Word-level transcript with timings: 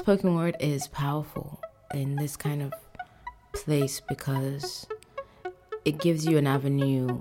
spoken 0.00 0.34
word 0.34 0.56
is 0.60 0.88
powerful 0.88 1.60
in 1.92 2.16
this 2.16 2.34
kind 2.34 2.62
of 2.62 2.72
place 3.52 4.00
because 4.08 4.86
it 5.84 6.00
gives 6.00 6.24
you 6.24 6.38
an 6.38 6.46
avenue, 6.46 7.20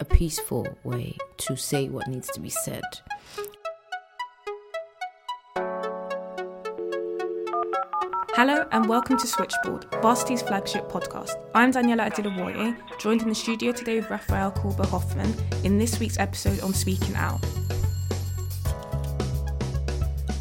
a 0.00 0.04
peaceful 0.04 0.68
way 0.84 1.16
to 1.38 1.56
say 1.56 1.88
what 1.88 2.06
needs 2.08 2.28
to 2.28 2.38
be 2.38 2.50
said. 2.50 2.82
Hello 8.36 8.68
and 8.70 8.86
welcome 8.86 9.16
to 9.16 9.26
Switchboard, 9.26 9.86
Varsity's 10.02 10.42
flagship 10.42 10.90
podcast. 10.90 11.42
I'm 11.54 11.72
Daniela 11.72 12.10
Adilawoye, 12.10 12.76
joined 12.98 13.22
in 13.22 13.30
the 13.30 13.34
studio 13.34 13.72
today 13.72 13.96
with 13.96 14.10
Raphael 14.10 14.52
Kulber 14.52 14.84
Hoffman 14.84 15.34
in 15.64 15.78
this 15.78 15.98
week's 15.98 16.18
episode 16.18 16.60
on 16.60 16.74
Speaking 16.74 17.16
Out. 17.16 17.40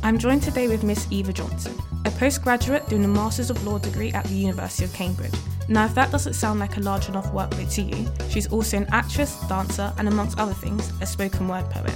I'm 0.10 0.18
joined 0.18 0.42
today 0.42 0.68
with 0.68 0.84
Miss 0.84 1.06
Eva 1.12 1.32
Johnson, 1.32 1.78
a 2.04 2.10
postgraduate 2.10 2.90
doing 2.90 3.06
a 3.06 3.08
Masters 3.08 3.52
of 3.52 3.64
Law 3.64 3.78
degree 3.78 4.12
at 4.14 4.26
the 4.26 4.34
University 4.34 4.84
of 4.84 4.92
Cambridge. 4.92 5.36
Now, 5.68 5.86
if 5.86 5.94
that 5.94 6.10
doesn't 6.10 6.34
sound 6.34 6.60
like 6.60 6.78
a 6.78 6.80
large 6.80 7.10
enough 7.10 7.32
workload 7.32 7.72
to 7.76 7.84
you, 7.84 8.12
she's 8.28 8.48
also 8.52 8.78
an 8.78 8.88
actress, 8.92 9.40
dancer, 9.48 9.94
and 10.00 10.08
amongst 10.08 10.40
other 10.40 10.56
things, 10.56 10.92
a 11.00 11.06
spoken 11.06 11.48
word 11.48 11.70
poet. 11.70 11.94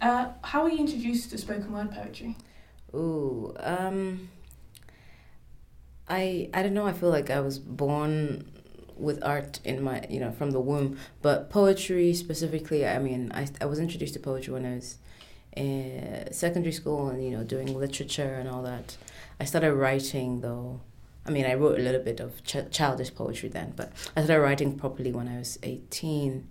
Uh, 0.00 0.32
how 0.42 0.64
were 0.64 0.70
you 0.70 0.80
introduced 0.80 1.30
to 1.30 1.38
spoken 1.38 1.72
word 1.72 1.92
poetry? 1.92 2.36
Ooh, 2.96 3.54
um, 3.60 4.28
I 6.08 6.50
I 6.52 6.64
don't 6.64 6.74
know. 6.74 6.88
I 6.88 6.94
feel 6.94 7.10
like 7.10 7.30
I 7.30 7.38
was 7.38 7.60
born 7.60 8.50
with 9.02 9.22
art 9.22 9.60
in 9.64 9.82
my 9.82 10.04
you 10.08 10.20
know 10.20 10.30
from 10.32 10.52
the 10.52 10.60
womb, 10.60 10.98
but 11.20 11.50
poetry 11.50 12.14
specifically. 12.14 12.86
I 12.86 12.98
mean, 12.98 13.30
I 13.34 13.48
I 13.60 13.66
was 13.66 13.78
introduced 13.78 14.14
to 14.14 14.20
poetry 14.20 14.52
when 14.54 14.64
I 14.64 14.74
was 14.76 14.98
in 15.56 16.28
secondary 16.32 16.72
school 16.72 17.08
and 17.08 17.22
you 17.24 17.30
know 17.30 17.44
doing 17.44 17.78
literature 17.78 18.34
and 18.34 18.48
all 18.48 18.62
that. 18.62 18.96
I 19.40 19.44
started 19.44 19.74
writing 19.74 20.40
though. 20.40 20.80
I 21.26 21.30
mean, 21.30 21.46
I 21.46 21.54
wrote 21.54 21.78
a 21.78 21.82
little 21.82 22.02
bit 22.02 22.18
of 22.20 22.42
ch- 22.42 22.70
childish 22.70 23.14
poetry 23.14 23.48
then, 23.48 23.74
but 23.76 23.92
I 24.16 24.24
started 24.24 24.42
writing 24.42 24.76
properly 24.78 25.12
when 25.12 25.28
I 25.28 25.38
was 25.38 25.58
eighteen, 25.62 26.48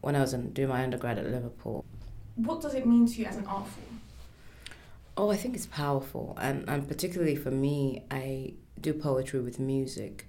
when 0.00 0.16
I 0.16 0.20
was 0.20 0.32
in, 0.34 0.52
doing 0.52 0.68
my 0.68 0.82
undergrad 0.82 1.18
at 1.18 1.26
Liverpool. 1.30 1.84
What 2.36 2.60
does 2.62 2.74
it 2.74 2.86
mean 2.86 3.06
to 3.06 3.12
you 3.20 3.26
as 3.26 3.36
an 3.36 3.46
art 3.46 3.66
form? 3.68 4.00
Oh, 5.16 5.30
I 5.30 5.36
think 5.36 5.54
it's 5.54 5.66
powerful, 5.66 6.36
and 6.40 6.68
and 6.68 6.88
particularly 6.88 7.36
for 7.36 7.50
me, 7.50 8.02
I 8.10 8.54
do 8.80 8.92
poetry 8.94 9.40
with 9.40 9.58
music. 9.60 10.26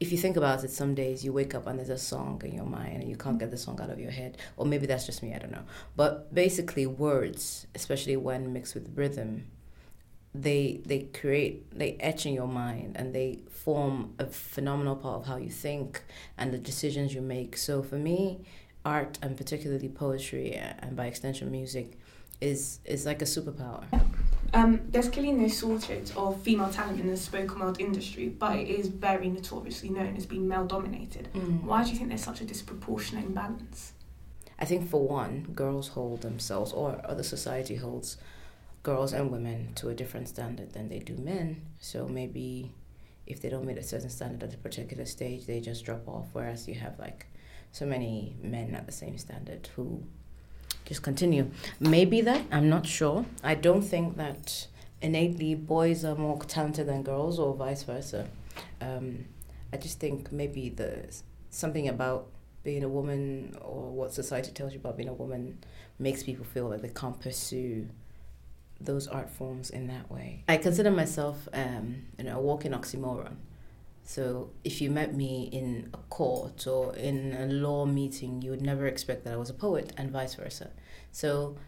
If 0.00 0.12
you 0.12 0.18
think 0.18 0.36
about 0.36 0.62
it, 0.62 0.70
some 0.70 0.94
days 0.94 1.24
you 1.24 1.32
wake 1.32 1.54
up 1.54 1.66
and 1.66 1.78
there's 1.78 1.90
a 1.90 1.98
song 1.98 2.40
in 2.44 2.54
your 2.54 2.64
mind 2.64 3.02
and 3.02 3.10
you 3.10 3.16
can't 3.16 3.38
get 3.38 3.50
the 3.50 3.56
song 3.56 3.80
out 3.80 3.90
of 3.90 3.98
your 3.98 4.12
head, 4.12 4.38
or 4.56 4.64
maybe 4.64 4.86
that's 4.86 5.06
just 5.06 5.22
me, 5.22 5.34
I 5.34 5.38
don't 5.38 5.50
know. 5.50 5.64
But 5.96 6.32
basically, 6.32 6.86
words, 6.86 7.66
especially 7.74 8.16
when 8.16 8.52
mixed 8.52 8.74
with 8.74 8.96
rhythm, 8.96 9.46
they 10.34 10.80
they 10.84 11.00
create 11.00 11.76
they 11.76 11.96
etch 12.00 12.26
in 12.26 12.34
your 12.34 12.46
mind 12.46 12.96
and 12.96 13.14
they 13.14 13.40
form 13.50 14.14
a 14.18 14.26
phenomenal 14.26 14.94
part 14.94 15.20
of 15.20 15.26
how 15.26 15.36
you 15.36 15.50
think 15.50 16.02
and 16.36 16.52
the 16.52 16.58
decisions 16.58 17.14
you 17.14 17.20
make. 17.20 17.56
So 17.56 17.82
for 17.82 17.96
me, 17.96 18.40
art 18.84 19.18
and 19.20 19.36
particularly 19.36 19.88
poetry 19.88 20.52
and 20.54 20.94
by 20.94 21.06
extension 21.06 21.50
music 21.50 21.98
is 22.40 22.80
is 22.84 23.04
like 23.04 23.20
a 23.22 23.24
superpower. 23.24 23.84
Um, 24.54 24.80
there's 24.88 25.08
clearly 25.08 25.32
no 25.32 25.48
shortage 25.48 26.12
of 26.16 26.40
female 26.40 26.70
talent 26.70 27.00
in 27.00 27.06
the 27.06 27.16
spoken 27.16 27.60
word 27.60 27.80
industry, 27.80 28.28
but 28.28 28.56
it 28.56 28.68
is 28.68 28.88
very 28.88 29.28
notoriously 29.28 29.90
known 29.90 30.16
as 30.16 30.26
being 30.26 30.48
male 30.48 30.66
dominated. 30.66 31.28
Mm. 31.34 31.64
Why 31.64 31.84
do 31.84 31.90
you 31.90 31.96
think 31.96 32.08
there's 32.08 32.24
such 32.24 32.40
a 32.40 32.44
disproportionate 32.44 33.26
imbalance? 33.26 33.92
I 34.58 34.64
think 34.64 34.88
for 34.88 35.06
one, 35.06 35.48
girls 35.54 35.88
hold 35.88 36.22
themselves 36.22 36.72
or 36.72 37.00
other 37.04 37.22
society 37.22 37.76
holds 37.76 38.16
girls 38.82 39.12
and 39.12 39.30
women 39.30 39.72
to 39.74 39.90
a 39.90 39.94
different 39.94 40.28
standard 40.28 40.72
than 40.72 40.88
they 40.88 40.98
do 40.98 41.16
men. 41.16 41.62
So 41.78 42.08
maybe 42.08 42.72
if 43.26 43.40
they 43.42 43.50
don't 43.50 43.66
meet 43.66 43.78
a 43.78 43.82
certain 43.82 44.10
standard 44.10 44.48
at 44.48 44.54
a 44.54 44.58
particular 44.58 45.04
stage, 45.04 45.46
they 45.46 45.60
just 45.60 45.84
drop 45.84 46.08
off. 46.08 46.28
Whereas 46.32 46.66
you 46.66 46.74
have 46.74 46.98
like 46.98 47.26
so 47.70 47.84
many 47.84 48.36
men 48.42 48.74
at 48.74 48.86
the 48.86 48.92
same 48.92 49.18
standard 49.18 49.68
who 49.76 50.02
just 50.88 51.02
continue. 51.02 51.50
Maybe 51.78 52.22
that, 52.22 52.46
I'm 52.50 52.70
not 52.70 52.86
sure. 52.86 53.26
I 53.44 53.54
don't 53.54 53.82
think 53.82 54.16
that 54.16 54.66
innately 55.02 55.54
boys 55.54 56.02
are 56.04 56.16
more 56.16 56.42
talented 56.44 56.86
than 56.86 57.02
girls 57.02 57.38
or 57.38 57.54
vice 57.54 57.82
versa. 57.82 58.26
Um, 58.80 59.26
I 59.70 59.76
just 59.76 60.00
think 60.00 60.32
maybe 60.32 60.70
the 60.70 61.14
something 61.50 61.88
about 61.88 62.28
being 62.64 62.82
a 62.82 62.88
woman 62.88 63.54
or 63.60 63.90
what 63.90 64.12
society 64.12 64.50
tells 64.50 64.72
you 64.72 64.80
about 64.80 64.96
being 64.96 65.08
a 65.08 65.14
woman 65.14 65.58
makes 65.98 66.22
people 66.22 66.44
feel 66.44 66.70
that 66.70 66.80
they 66.80 66.88
can't 66.88 67.20
pursue 67.20 67.88
those 68.80 69.06
art 69.08 69.28
forms 69.28 69.70
in 69.70 69.88
that 69.88 70.10
way. 70.10 70.44
I 70.48 70.56
consider 70.56 70.90
myself, 70.90 71.48
um, 71.52 72.06
you 72.16 72.24
know, 72.24 72.38
a 72.38 72.40
walking 72.40 72.72
oxymoron. 72.72 73.36
So 74.08 74.52
if 74.64 74.80
you 74.80 74.90
met 74.90 75.14
me 75.14 75.50
in 75.52 75.90
a 75.92 75.98
court 76.08 76.66
or 76.66 76.96
in 76.96 77.36
a 77.38 77.44
law 77.44 77.84
meeting, 77.84 78.40
you 78.40 78.50
would 78.50 78.62
never 78.62 78.86
expect 78.86 79.24
that 79.24 79.34
I 79.34 79.36
was 79.36 79.50
a 79.50 79.54
poet, 79.54 79.92
and 79.98 80.10
vice 80.10 80.34
versa. 80.34 80.70
So 81.12 81.58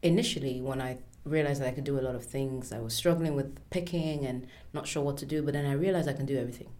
initially, 0.00 0.62
when 0.62 0.80
I 0.80 1.00
realized 1.26 1.60
that 1.60 1.68
I 1.68 1.72
could 1.72 1.84
do 1.84 1.98
a 1.98 2.00
lot 2.00 2.14
of 2.14 2.24
things, 2.24 2.72
I 2.72 2.78
was 2.78 2.94
struggling 2.94 3.34
with 3.34 3.58
picking 3.68 4.24
and 4.24 4.46
not 4.72 4.88
sure 4.88 5.02
what 5.02 5.18
to 5.18 5.26
do. 5.26 5.42
But 5.42 5.52
then 5.52 5.66
I 5.66 5.74
realized 5.74 6.08
I 6.08 6.14
can 6.14 6.24
do 6.24 6.38
everything. 6.38 6.70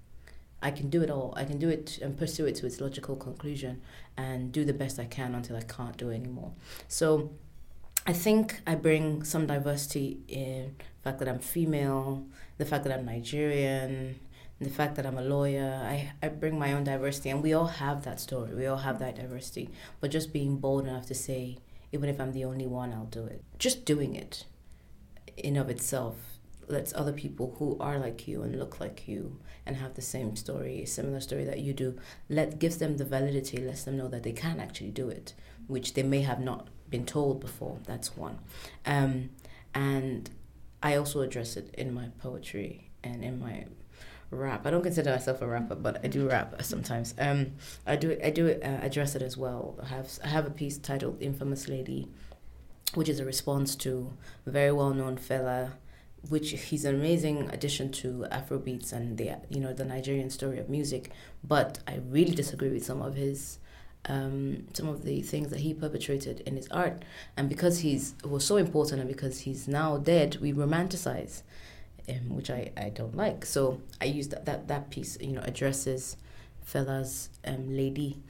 I 0.62 0.70
can 0.70 0.88
do 0.88 1.02
it 1.02 1.10
all. 1.10 1.34
I 1.36 1.44
can 1.44 1.58
do 1.58 1.68
it 1.68 1.98
and 2.00 2.16
pursue 2.16 2.46
it 2.46 2.54
to 2.54 2.66
its 2.66 2.80
logical 2.80 3.16
conclusion 3.16 3.82
and 4.16 4.50
do 4.50 4.64
the 4.64 4.72
best 4.72 4.98
I 4.98 5.04
can 5.04 5.34
until 5.34 5.56
I 5.58 5.62
can't 5.62 5.98
do 5.98 6.08
it 6.08 6.14
anymore. 6.14 6.52
So 6.88 7.32
I 8.06 8.14
think 8.14 8.62
I 8.66 8.76
bring 8.76 9.24
some 9.24 9.46
diversity 9.46 10.20
in 10.26 10.76
the 10.78 11.02
fact 11.02 11.18
that 11.18 11.28
I'm 11.28 11.38
female, 11.38 12.24
the 12.56 12.64
fact 12.64 12.84
that 12.84 12.98
I'm 12.98 13.04
Nigerian, 13.04 14.20
the 14.60 14.70
fact 14.70 14.94
that 14.96 15.06
I'm 15.06 15.18
a 15.18 15.22
lawyer, 15.22 15.82
I, 15.84 16.12
I 16.22 16.28
bring 16.28 16.58
my 16.58 16.72
own 16.72 16.84
diversity, 16.84 17.30
and 17.30 17.42
we 17.42 17.52
all 17.52 17.66
have 17.66 18.04
that 18.04 18.20
story. 18.20 18.54
We 18.54 18.66
all 18.66 18.78
have 18.78 18.98
that 19.00 19.16
diversity. 19.16 19.70
But 20.00 20.10
just 20.10 20.32
being 20.32 20.58
bold 20.58 20.86
enough 20.86 21.06
to 21.06 21.14
say, 21.14 21.58
even 21.92 22.08
if 22.08 22.20
I'm 22.20 22.32
the 22.32 22.44
only 22.44 22.66
one, 22.66 22.92
I'll 22.92 23.06
do 23.06 23.24
it. 23.24 23.42
Just 23.58 23.84
doing 23.84 24.14
it 24.14 24.46
in 25.36 25.56
of 25.56 25.68
itself 25.68 26.16
lets 26.68 26.94
other 26.94 27.12
people 27.12 27.56
who 27.58 27.76
are 27.78 27.98
like 27.98 28.26
you 28.26 28.42
and 28.42 28.58
look 28.58 28.80
like 28.80 29.06
you 29.06 29.38
and 29.66 29.76
have 29.76 29.94
the 29.94 30.02
same 30.02 30.36
story, 30.36 30.84
similar 30.86 31.20
story 31.20 31.44
that 31.44 31.60
you 31.60 31.72
do, 31.72 31.96
let 32.28 32.58
gives 32.58 32.78
them 32.78 32.96
the 32.96 33.04
validity, 33.04 33.58
lets 33.58 33.84
them 33.84 33.96
know 33.96 34.08
that 34.08 34.22
they 34.22 34.32
can 34.32 34.60
actually 34.60 34.90
do 34.90 35.08
it, 35.08 35.34
which 35.66 35.94
they 35.94 36.02
may 36.02 36.22
have 36.22 36.40
not 36.40 36.68
been 36.88 37.04
told 37.04 37.40
before. 37.40 37.78
That's 37.86 38.16
one. 38.16 38.38
Um, 38.86 39.30
and 39.74 40.30
I 40.82 40.96
also 40.96 41.20
address 41.20 41.56
it 41.56 41.74
in 41.76 41.92
my 41.92 42.08
poetry 42.18 42.90
and 43.02 43.22
in 43.24 43.40
my 43.40 43.66
rap. 44.34 44.66
I 44.66 44.70
don't 44.70 44.82
consider 44.82 45.10
myself 45.10 45.42
a 45.42 45.46
rapper, 45.46 45.74
but 45.74 46.04
I 46.04 46.08
do 46.08 46.28
rap 46.28 46.62
sometimes. 46.62 47.14
Um, 47.18 47.52
I 47.86 47.96
do 47.96 48.18
I 48.22 48.30
do 48.30 48.50
uh, 48.50 48.66
address 48.82 49.14
it 49.14 49.22
as 49.22 49.36
well. 49.36 49.78
I 49.82 49.86
have 49.86 50.18
I 50.24 50.28
have 50.28 50.46
a 50.46 50.50
piece 50.50 50.78
titled 50.78 51.20
"Infamous 51.20 51.68
Lady," 51.68 52.08
which 52.94 53.08
is 53.08 53.20
a 53.20 53.24
response 53.24 53.74
to 53.76 54.12
a 54.46 54.50
very 54.50 54.72
well 54.72 54.92
known 54.94 55.16
Fela, 55.16 55.72
which 56.28 56.50
he's 56.50 56.84
an 56.84 56.94
amazing 56.94 57.48
addition 57.50 57.90
to 57.92 58.26
Afrobeats 58.30 58.92
and 58.92 59.18
the 59.18 59.32
you 59.48 59.60
know 59.60 59.72
the 59.72 59.84
Nigerian 59.84 60.30
story 60.30 60.58
of 60.58 60.68
music. 60.68 61.10
But 61.42 61.78
I 61.86 62.00
really 62.08 62.34
disagree 62.34 62.70
with 62.70 62.84
some 62.84 63.02
of 63.02 63.14
his. 63.14 63.58
Um, 64.06 64.66
some 64.74 64.86
of 64.86 65.06
the 65.06 65.22
things 65.22 65.48
that 65.48 65.60
he 65.60 65.72
perpetrated 65.72 66.40
in 66.40 66.56
his 66.56 66.68
art, 66.68 67.06
and 67.38 67.48
because 67.48 67.78
he's 67.78 68.14
was 68.22 68.44
so 68.44 68.58
important, 68.58 69.00
and 69.00 69.08
because 69.08 69.40
he's 69.40 69.66
now 69.66 69.96
dead, 69.96 70.36
we 70.42 70.52
romanticize 70.52 71.40
um, 72.08 72.36
which 72.36 72.50
I, 72.50 72.70
I 72.76 72.90
don't 72.90 73.16
like. 73.16 73.44
So 73.44 73.80
I 74.00 74.06
use 74.06 74.28
that, 74.28 74.46
that, 74.46 74.68
that 74.68 74.90
piece, 74.90 75.18
you 75.20 75.32
know, 75.32 75.42
addresses 75.44 76.16
Fela's, 76.66 77.28
um, 77.46 77.76
lady. 77.76 78.22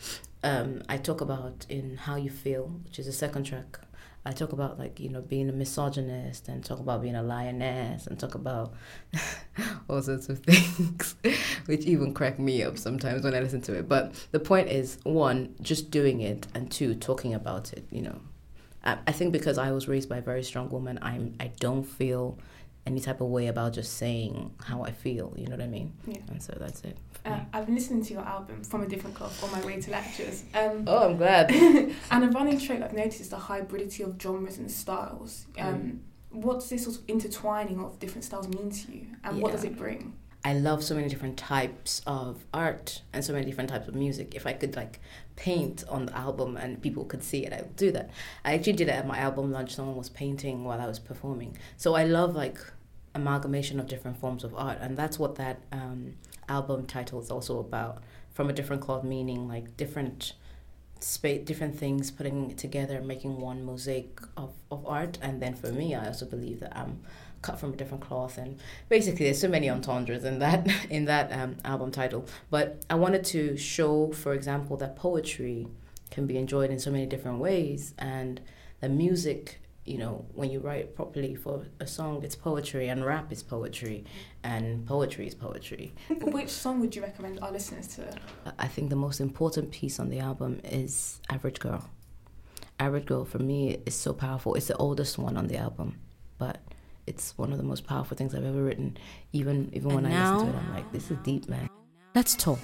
Um, 0.43 0.83
I 0.89 0.99
talk 0.99 1.21
about 1.21 1.67
in 1.69 1.97
How 1.97 2.17
You 2.17 2.31
Feel, 2.31 2.81
which 2.85 2.99
is 2.99 3.07
the 3.07 3.13
second 3.13 3.45
track. 3.45 3.79
I 4.27 4.33
talk 4.33 4.53
about 4.53 4.79
like, 4.79 5.01
you 5.01 5.11
know, 5.11 5.21
being 5.21 5.51
a 5.51 5.53
misogynist 5.53 6.49
and 6.49 6.65
talk 6.65 6.79
about 6.79 7.03
being 7.03 7.15
a 7.15 7.23
lioness 7.23 8.07
and 8.07 8.19
talk 8.19 8.35
about 8.35 8.73
all 9.89 10.01
sorts 10.01 10.31
of 10.31 10.39
things, 10.47 11.15
which 11.67 11.85
even 11.85 12.15
crack 12.15 12.39
me 12.39 12.63
up 12.63 12.79
sometimes 12.79 13.23
when 13.23 13.35
I 13.35 13.41
listen 13.41 13.61
to 13.63 13.75
it. 13.75 13.87
But 13.87 14.15
the 14.31 14.41
point 14.41 14.71
is, 14.71 14.99
one, 15.03 15.55
just 15.61 15.91
doing 15.91 16.23
it, 16.23 16.47
and 16.55 16.71
two, 16.71 16.95
talking 16.95 17.35
about 17.35 17.73
it, 17.75 17.85
you 17.91 18.01
know. 18.01 18.21
I, 18.83 18.99
I 19.07 19.13
think 19.13 19.33
because 19.33 19.59
I 19.59 19.73
was 19.73 19.89
raised 19.89 20.09
by 20.09 20.19
a 20.19 20.23
very 20.23 20.43
strong 20.43 20.71
woman, 20.71 20.99
I'm 21.03 21.35
I 21.39 21.49
don't 21.61 21.85
feel 21.85 22.39
any 22.87 23.01
type 23.01 23.21
of 23.21 23.29
way 23.29 23.47
about 23.47 23.73
just 23.73 23.95
saying 23.95 24.53
how 24.63 24.83
I 24.83 24.91
feel. 24.91 25.33
You 25.37 25.47
know 25.47 25.57
what 25.57 25.65
I 25.65 25.69
mean? 25.69 25.93
Yeah. 26.07 26.19
And 26.29 26.43
so 26.43 26.55
that's 26.59 26.83
it. 26.83 26.97
Uh, 27.25 27.41
I've 27.53 27.67
been 27.67 27.75
listening 27.75 28.05
to 28.05 28.13
your 28.13 28.23
album 28.23 28.63
from 28.63 28.83
a 28.83 28.87
different 28.87 29.17
cloth 29.17 29.43
on 29.43 29.51
my 29.51 29.65
way 29.65 29.81
to 29.81 29.91
lectures. 29.91 30.45
Um, 30.55 30.85
oh, 30.87 31.11
I'm 31.11 31.17
glad. 31.17 31.51
and 32.11 32.25
a 32.25 32.29
running 32.29 32.59
trait 32.59 32.83
I've 32.83 32.93
noticed 32.93 33.21
is 33.21 33.29
the 33.31 33.37
hybridity 33.37 34.05
of 34.05 34.21
genres 34.21 34.59
and 34.59 34.71
styles. 34.71 35.47
Um, 35.59 35.75
mm. 35.75 35.99
What's 36.43 36.69
this 36.69 36.85
sort 36.85 36.97
of 36.97 37.03
intertwining 37.09 37.81
of 37.81 37.99
different 37.99 38.25
styles 38.25 38.49
mean 38.49 38.71
to 38.71 38.93
you, 38.93 39.07
and 39.23 39.37
yeah. 39.37 39.43
what 39.43 39.53
does 39.53 39.65
it 39.65 39.77
bring? 39.77 40.15
I 40.47 40.53
love 40.53 40.85
so 40.85 40.95
many 40.95 41.09
different 41.09 41.39
types 41.39 42.03
of 42.07 42.45
art 42.53 43.01
and 43.15 43.25
so 43.25 43.33
many 43.33 43.47
different 43.47 43.71
types 43.71 43.89
of 43.89 43.95
music. 43.95 44.35
If 44.35 44.47
I 44.47 44.53
could 44.53 44.77
like 44.77 45.01
paint 45.37 45.85
on 45.89 46.05
the 46.07 46.17
album 46.17 46.59
and 46.59 46.83
people 46.83 47.07
could 47.07 47.25
see 47.25 47.47
it, 47.47 47.53
I 47.55 47.63
would 47.63 47.77
do 47.77 47.91
that. 47.93 48.11
I 48.45 48.53
actually 48.53 48.75
did 48.75 48.89
it 48.89 48.93
at 48.93 49.07
my 49.07 49.19
album 49.19 49.53
launch. 49.53 49.75
Someone 49.75 49.97
was 49.97 50.11
painting 50.11 50.65
while 50.65 50.83
I 50.83 50.87
was 50.87 50.99
performing. 50.99 51.57
So 51.79 51.95
I 51.95 52.05
love 52.05 52.37
like 52.37 52.59
amalgamation 53.15 53.79
of 53.81 53.87
different 53.87 54.19
forms 54.19 54.45
of 54.45 54.55
art, 54.55 54.79
and 54.81 54.97
that's 54.97 55.19
what 55.19 55.37
that 55.37 55.61
um, 55.73 56.15
album 56.49 56.87
title 56.87 57.21
is 57.21 57.31
also 57.31 57.59
about. 57.59 58.03
From 58.33 58.51
a 58.51 58.53
different 58.53 58.83
cloth, 58.83 59.05
meaning 59.05 59.47
like 59.47 59.77
different 59.77 60.33
space, 60.99 61.45
different 61.45 61.79
things 61.79 62.11
putting 62.11 62.57
together, 62.57 63.01
making 63.01 63.41
one 63.41 63.65
mosaic 63.65 64.21
of, 64.37 64.53
of 64.71 64.85
art. 64.87 65.19
And 65.23 65.41
then 65.41 65.55
for 65.55 65.71
me, 65.71 65.95
I 65.95 66.07
also 66.07 66.27
believe 66.27 66.61
that 66.61 66.77
I'm 66.77 67.01
cut 67.43 67.61
from 67.61 67.75
a 67.75 67.77
different 67.77 68.03
cloth 68.03 68.39
and 68.39 68.59
basically 68.89 69.27
there's 69.27 69.39
so 69.39 69.47
many 69.49 69.69
entendres 69.69 70.25
in 70.25 70.39
that 70.39 70.67
in 70.91 71.05
that 71.05 71.31
um, 71.31 71.55
album 71.63 71.91
title 71.91 72.25
but 72.49 72.83
i 72.89 72.95
wanted 72.95 73.23
to 73.23 73.55
show 73.55 74.11
for 74.13 74.33
example 74.33 74.79
that 74.79 74.97
poetry 74.97 75.69
can 76.11 76.27
be 76.27 76.39
enjoyed 76.39 76.71
in 76.71 76.79
so 76.79 76.91
many 76.91 77.05
different 77.05 77.39
ways 77.39 77.93
and 77.99 78.41
the 78.81 78.89
music 78.89 79.61
you 79.85 79.99
know 79.99 80.25
when 80.35 80.51
you 80.51 80.61
write 80.61 80.95
properly 80.95 81.35
for 81.35 81.67
a 81.81 81.87
song 81.87 82.23
it's 82.23 82.35
poetry 82.35 82.89
and 82.89 83.05
rap 83.05 83.31
is 83.31 83.43
poetry 83.43 84.05
and 84.43 84.87
poetry 84.87 85.27
is 85.27 85.35
poetry 85.35 85.93
which 86.23 86.49
song 86.49 86.81
would 86.81 86.95
you 86.97 87.03
recommend 87.03 87.39
our 87.41 87.53
listeners 87.53 87.87
to 87.87 88.03
i 88.59 88.67
think 88.67 88.91
the 88.91 88.97
most 88.97 89.21
important 89.21 89.71
piece 89.71 90.01
on 90.01 90.09
the 90.09 90.19
album 90.19 90.61
is 90.65 91.21
average 91.29 91.59
girl 91.59 91.91
average 92.81 93.07
girl 93.07 93.25
for 93.25 93.39
me 93.39 93.77
is 93.85 93.95
so 93.95 94.13
powerful 94.13 94.55
it's 94.55 94.69
the 94.69 94.77
oldest 94.77 95.19
one 95.19 95.37
on 95.37 95.49
the 95.49 95.57
album 95.57 95.99
but 96.39 96.61
it's 97.07 97.37
one 97.37 97.53
of 97.53 97.59
the 97.59 97.65
most 97.65 97.87
powerful 97.87 98.17
things 98.17 98.35
I've 98.35 98.45
ever 98.45 98.63
written. 98.63 98.97
Even 99.33 99.71
even 99.73 99.95
when 99.95 100.07
I 100.07 100.11
listen 100.11 100.47
to 100.47 100.57
it, 100.57 100.61
I'm 100.61 100.75
like, 100.75 100.93
this 100.93 101.11
is 101.11 101.19
deep, 101.19 101.49
man. 101.49 101.69
Let's 102.15 102.35
talk. 102.35 102.61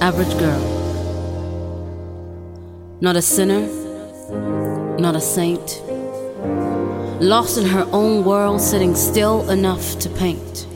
Average 0.00 0.38
girl. 0.38 0.62
Not 3.00 3.16
a 3.16 3.22
sinner, 3.22 3.66
not 4.98 5.16
a 5.16 5.20
saint 5.20 5.82
lost 7.20 7.56
in 7.58 7.64
her 7.64 7.86
own 7.92 8.24
world, 8.24 8.60
sitting 8.60 8.94
still 8.94 9.48
enough 9.50 9.98
to 10.00 10.08
paint. 10.10 10.66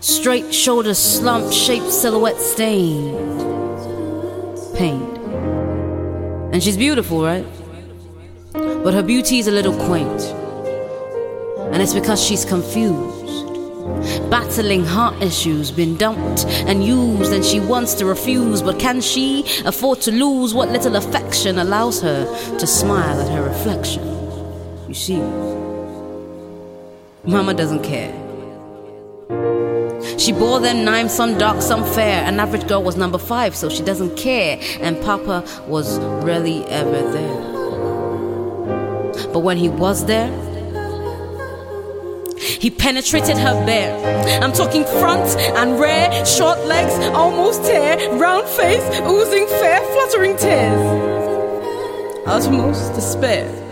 Straight 0.00 0.54
shoulders 0.54 0.98
slumped, 0.98 1.54
shaped 1.54 1.90
silhouette 1.90 2.38
stained, 2.38 3.16
pained. 4.76 5.18
And 6.52 6.62
she's 6.62 6.76
beautiful, 6.76 7.22
right? 7.22 7.46
But 8.52 8.94
her 8.94 9.02
beauty 9.02 9.38
is 9.38 9.48
a 9.48 9.52
little 9.52 9.74
quaint. 9.86 10.22
And 11.72 11.82
it's 11.82 11.94
because 11.94 12.22
she's 12.22 12.44
confused. 12.44 13.13
Battling 14.34 14.84
heart 14.84 15.22
issues, 15.22 15.70
been 15.70 15.96
dumped 15.96 16.44
and 16.66 16.82
used, 16.84 17.32
and 17.32 17.44
she 17.44 17.60
wants 17.60 17.94
to 17.94 18.04
refuse. 18.04 18.62
But 18.62 18.80
can 18.80 19.00
she 19.00 19.44
afford 19.64 20.00
to 20.00 20.10
lose 20.10 20.52
what 20.52 20.70
little 20.70 20.96
affection 20.96 21.60
allows 21.60 22.02
her 22.02 22.26
to 22.58 22.66
smile 22.66 23.20
at 23.20 23.30
her 23.30 23.44
reflection? 23.44 24.02
You 24.88 24.94
see, 24.94 25.20
Mama 27.24 27.54
doesn't 27.54 27.84
care. 27.84 28.12
She 30.18 30.32
bore 30.32 30.58
them 30.58 30.84
nine, 30.84 31.08
some 31.08 31.38
dark, 31.38 31.62
some 31.62 31.84
fair. 31.84 32.24
An 32.24 32.40
average 32.40 32.66
girl 32.66 32.82
was 32.82 32.96
number 32.96 33.18
five, 33.18 33.54
so 33.54 33.68
she 33.68 33.84
doesn't 33.84 34.16
care. 34.16 34.58
And 34.80 35.00
Papa 35.00 35.44
was 35.68 36.00
rarely 36.24 36.64
ever 36.64 37.02
there. 37.12 37.36
But 39.32 39.44
when 39.44 39.58
he 39.58 39.68
was 39.68 40.06
there, 40.06 40.28
he 42.44 42.70
penetrated 42.70 43.38
her 43.38 43.54
bare. 43.66 43.94
I'm 44.42 44.52
talking 44.52 44.84
front 44.84 45.28
and 45.56 45.78
rear, 45.78 46.24
short 46.24 46.64
legs, 46.66 46.92
almost 47.14 47.64
tear, 47.64 47.96
round 48.16 48.46
face, 48.48 48.84
oozing 49.00 49.46
fair, 49.46 49.80
fluttering 49.92 50.36
tears. 50.36 51.12
Utmost 52.26 52.94
despair 52.94 53.64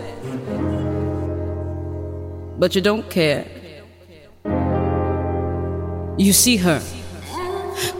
but 2.63 2.75
you 2.75 2.81
don't 2.81 3.09
care. 3.09 3.45
You 6.17 6.31
see 6.31 6.55
her. 6.55 6.81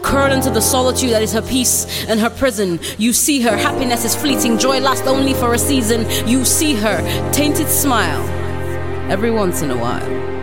Curl 0.02 0.32
into 0.32 0.48
the 0.48 0.62
solitude 0.62 1.10
that 1.10 1.20
is 1.20 1.34
her 1.34 1.42
peace 1.42 2.06
and 2.08 2.18
her 2.18 2.30
prison. 2.30 2.80
You 2.96 3.12
see 3.12 3.42
her, 3.42 3.56
happiness 3.58 4.06
is 4.06 4.16
fleeting, 4.16 4.56
joy 4.56 4.80
lasts 4.80 5.06
only 5.06 5.34
for 5.34 5.52
a 5.52 5.58
season. 5.58 6.08
You 6.26 6.46
see 6.46 6.74
her, 6.76 7.02
tainted 7.32 7.68
smile, 7.68 8.22
every 9.10 9.30
once 9.30 9.60
in 9.60 9.70
a 9.70 9.76
while. 9.76 10.33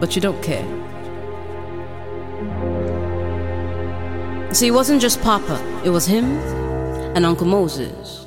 But 0.00 0.14
you 0.14 0.22
don't 0.22 0.42
care. 0.42 0.64
See, 4.54 4.68
it 4.68 4.72
wasn't 4.72 5.02
just 5.02 5.20
Papa, 5.22 5.82
it 5.84 5.90
was 5.90 6.06
him 6.06 6.24
and 7.14 7.26
Uncle 7.26 7.46
Moses 7.46 8.26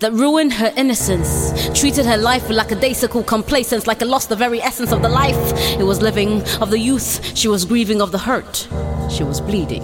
that 0.00 0.12
ruined 0.12 0.52
her 0.52 0.72
innocence, 0.76 1.52
treated 1.78 2.04
her 2.04 2.16
life 2.16 2.48
with 2.48 2.56
lackadaisical 2.56 3.22
complacence, 3.22 3.86
like 3.86 4.02
it 4.02 4.06
lost 4.06 4.28
the 4.28 4.36
very 4.36 4.60
essence 4.60 4.92
of 4.92 5.02
the 5.02 5.08
life 5.08 5.36
it 5.78 5.84
was 5.84 6.02
living, 6.02 6.42
of 6.60 6.70
the 6.70 6.78
youth 6.78 7.36
she 7.36 7.48
was 7.48 7.64
grieving, 7.64 8.02
of 8.02 8.12
the 8.12 8.18
hurt 8.18 8.68
she 9.10 9.24
was 9.24 9.40
bleeding. 9.40 9.82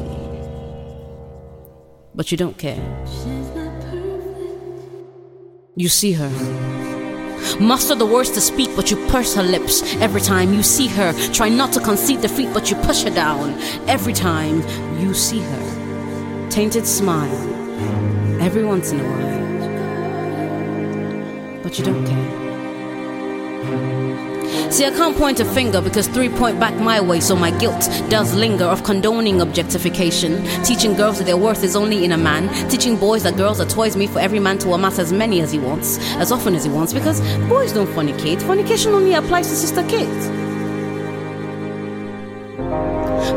But 2.14 2.30
you 2.30 2.36
don't 2.36 2.58
care. 2.58 2.82
You 5.76 5.88
see 5.88 6.12
her. 6.12 6.99
Muster 7.60 7.94
the 7.94 8.06
words 8.06 8.30
to 8.30 8.40
speak, 8.40 8.74
but 8.76 8.90
you 8.90 8.96
purse 9.08 9.34
her 9.34 9.42
lips 9.42 9.82
every 9.96 10.20
time 10.20 10.52
you 10.52 10.62
see 10.62 10.88
her. 10.88 11.12
Try 11.32 11.48
not 11.48 11.72
to 11.74 11.80
concede 11.80 12.20
defeat, 12.20 12.52
but 12.52 12.70
you 12.70 12.76
push 12.76 13.02
her 13.02 13.10
down 13.10 13.58
every 13.88 14.12
time 14.12 14.62
you 14.98 15.14
see 15.14 15.40
her. 15.40 16.48
Tainted 16.50 16.86
smile 16.86 17.48
every 18.40 18.64
once 18.64 18.90
in 18.90 19.00
a 19.00 19.04
while 19.04 19.40
but 21.70 21.78
you 21.78 21.84
don't 21.84 22.04
care. 22.04 22.40
See, 24.70 24.84
I 24.84 24.90
can't 24.90 25.16
point 25.16 25.40
a 25.40 25.44
finger 25.44 25.80
because 25.80 26.08
three 26.08 26.28
point 26.28 26.58
back 26.58 26.74
my 26.76 27.00
way, 27.00 27.20
so 27.20 27.36
my 27.36 27.50
guilt 27.58 27.88
does 28.08 28.34
linger 28.34 28.64
of 28.64 28.84
condoning 28.84 29.40
objectification. 29.40 30.44
Teaching 30.64 30.94
girls 30.94 31.18
that 31.18 31.24
their 31.24 31.36
worth 31.36 31.62
is 31.64 31.76
only 31.76 32.04
in 32.04 32.12
a 32.12 32.18
man. 32.18 32.48
Teaching 32.68 32.96
boys 32.96 33.22
that 33.24 33.36
girls 33.36 33.60
are 33.60 33.66
toys 33.66 33.96
made 33.96 34.10
for 34.10 34.20
every 34.20 34.40
man 34.40 34.58
to 34.58 34.72
amass 34.72 34.98
as 34.98 35.12
many 35.12 35.40
as 35.40 35.52
he 35.52 35.58
wants, 35.58 35.98
as 36.16 36.32
often 36.32 36.54
as 36.54 36.64
he 36.64 36.70
wants, 36.70 36.92
because 36.92 37.20
boys 37.48 37.72
don't 37.72 37.88
fornicate. 37.88 38.40
Fornication 38.42 38.92
only 38.92 39.14
applies 39.14 39.48
to 39.48 39.54
sister 39.56 39.82
kids. 39.88 40.28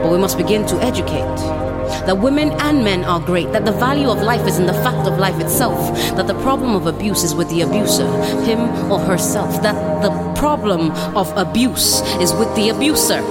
But 0.02 0.12
we 0.12 0.18
must 0.18 0.38
begin 0.38 0.66
to 0.68 0.76
educate 0.82 1.73
that 2.06 2.18
women 2.18 2.52
and 2.62 2.84
men 2.84 3.04
are 3.04 3.20
great, 3.20 3.52
that 3.52 3.66
the 3.66 3.72
value 3.72 4.10
of 4.10 4.22
life 4.22 4.48
is 4.48 4.60
in 4.60 4.66
the 4.66 4.74
fact 4.74 5.08
of 5.08 5.18
life 5.20 5.40
itself, 5.40 5.96
that 6.16 6.28
the 6.28 6.40
problem 6.42 6.76
of 6.76 6.88
abuse 6.88 7.24
is 7.24 7.34
with 7.36 7.50
the 7.50 7.62
abuser, 7.62 8.08
him 8.44 8.60
or 8.92 9.00
herself, 9.00 9.62
that 9.62 9.76
the 10.02 10.12
problem 10.34 10.92
of 11.16 11.32
abuse 11.38 12.02
is 12.20 12.34
with 12.34 12.54
the 12.56 12.70
abuser, 12.70 13.22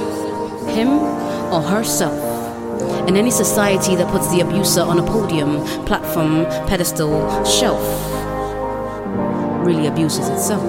him 0.71 0.88
or 1.52 1.61
herself. 1.61 2.33
In 3.09 3.16
any 3.16 3.31
society 3.31 3.97
that 3.97 4.11
puts 4.11 4.31
the 4.31 4.40
abuser 4.40 4.81
on 4.81 4.99
a 4.99 5.02
podium, 5.02 5.64
platform, 5.87 6.45
pedestal, 6.66 7.45
shelf, 7.45 7.83
really 9.66 9.87
abuses 9.87 10.28
itself. 10.28 10.62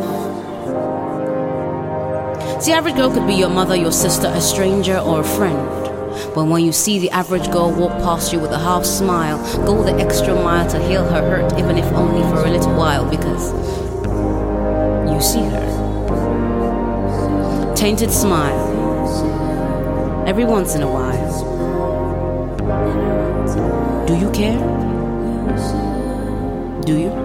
The 2.65 2.71
average 2.71 2.95
girl 2.95 3.11
could 3.11 3.27
be 3.27 3.33
your 3.33 3.49
mother, 3.49 3.75
your 3.75 3.91
sister, 3.91 4.27
a 4.27 4.39
stranger, 4.39 4.97
or 4.97 5.19
a 5.19 5.23
friend. 5.23 5.83
But 6.33 6.45
when 6.45 6.63
you 6.63 6.71
see 6.71 6.99
the 6.99 7.09
average 7.11 7.51
girl 7.51 7.71
walk 7.71 7.91
past 8.03 8.31
you 8.33 8.39
with 8.39 8.51
a 8.51 8.59
half 8.59 8.85
smile, 8.85 9.37
go 9.65 9.83
the 9.83 9.93
extra 9.93 10.33
mile 10.33 10.69
to 10.69 10.79
heal 10.79 11.03
her 11.03 11.21
hurt, 11.21 11.59
even 11.59 11.77
if 11.77 11.85
only 11.93 12.21
for 12.29 12.45
a 12.45 12.49
little 12.49 12.75
while, 12.75 13.09
because 13.09 13.51
you 15.11 15.21
see 15.21 15.43
her. 15.43 15.73
Tainted 17.75 18.11
smile. 18.11 18.71
Every 20.27 20.45
once 20.45 20.75
in 20.75 20.81
a 20.81 20.87
while. 20.87 21.53
Do 24.07 24.15
you 24.15 24.29
care? 24.31 24.59
Do 26.81 26.97
you? 26.99 27.22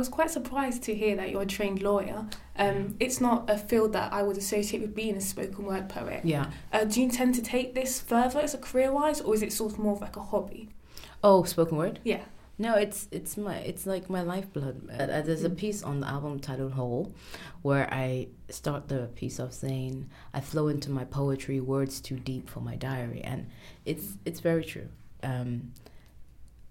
Was 0.00 0.08
quite 0.08 0.30
surprised 0.30 0.82
to 0.84 0.94
hear 0.94 1.14
that 1.16 1.30
you're 1.30 1.42
a 1.42 1.46
trained 1.46 1.82
lawyer. 1.82 2.26
Um, 2.56 2.96
it's 2.98 3.20
not 3.20 3.48
a 3.48 3.56
field 3.56 3.92
that 3.92 4.12
I 4.12 4.22
would 4.22 4.36
associate 4.38 4.80
with 4.80 4.94
being 4.94 5.14
a 5.14 5.20
spoken 5.20 5.64
word 5.66 5.88
poet. 5.88 6.22
Yeah. 6.24 6.50
Uh, 6.72 6.84
do 6.84 7.00
you 7.00 7.06
intend 7.06 7.34
to 7.36 7.42
take 7.42 7.74
this 7.74 8.00
further 8.00 8.40
as 8.40 8.54
a 8.54 8.58
career 8.58 8.92
wise, 8.92 9.20
or 9.20 9.34
is 9.34 9.42
it 9.42 9.52
sort 9.52 9.72
of 9.72 9.78
more 9.78 9.92
of 9.92 10.00
like 10.00 10.16
a 10.16 10.22
hobby? 10.22 10.70
Oh, 11.22 11.44
spoken 11.44 11.76
word. 11.76 12.00
Yeah. 12.02 12.22
No, 12.58 12.74
it's 12.74 13.08
it's 13.10 13.36
my 13.36 13.56
it's 13.56 13.86
like 13.86 14.10
my 14.10 14.22
lifeblood. 14.22 14.88
Uh, 14.90 15.02
uh, 15.02 15.22
there's 15.22 15.44
a 15.44 15.50
piece 15.50 15.82
on 15.82 16.00
the 16.00 16.08
album 16.08 16.40
titled 16.40 16.72
"Whole," 16.72 17.12
where 17.62 17.88
I 17.92 18.28
start 18.50 18.88
the 18.88 19.08
piece 19.14 19.40
off 19.40 19.54
saying, 19.54 20.10
"I 20.34 20.40
flow 20.40 20.68
into 20.68 20.90
my 20.90 21.04
poetry, 21.04 21.60
words 21.60 22.00
too 22.00 22.18
deep 22.18 22.50
for 22.50 22.60
my 22.60 22.76
diary," 22.76 23.22
and 23.22 23.48
it's 23.86 24.18
it's 24.26 24.40
very 24.40 24.64
true. 24.64 24.88
Um, 25.22 25.72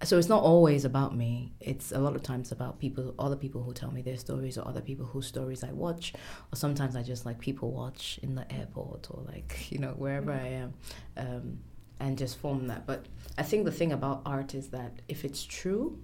so 0.04 0.18
it's 0.18 0.30
not 0.30 0.44
always 0.44 0.86
about 0.86 1.16
me. 1.16 1.52
It's 1.60 1.92
a 1.92 2.00
lot 2.00 2.16
of 2.16 2.24
times 2.24 2.52
about 2.52 2.80
people, 2.80 3.14
other 3.20 3.36
people 3.36 3.64
who 3.64 3.74
tell 3.74 3.92
me 3.92 4.02
their 4.02 4.18
stories, 4.18 4.58
or 4.58 4.68
other 4.68 4.82
people 4.82 5.06
whose 5.06 5.28
stories 5.28 5.64
I 5.64 5.72
watch, 5.72 6.14
or 6.54 6.56
sometimes 6.56 6.96
I 6.96 7.04
just 7.04 7.26
like 7.26 7.40
people 7.40 7.72
watch 7.72 8.20
in 8.24 8.36
the 8.36 8.52
airport 8.52 9.08
or 9.12 9.24
like 9.26 9.68
you 9.72 9.80
know 9.80 9.90
wherever 9.98 10.32
I 10.32 10.48
am. 10.48 10.74
Um, 11.18 11.60
and 12.00 12.18
just 12.18 12.38
form 12.38 12.68
that. 12.68 12.86
But 12.86 13.08
I 13.38 13.44
think 13.44 13.66
the 13.66 13.72
thing 13.72 13.92
about 13.92 14.22
art 14.26 14.56
is 14.56 14.70
that 14.70 15.02
if 15.10 15.26
it's 15.26 15.44
true, 15.44 16.02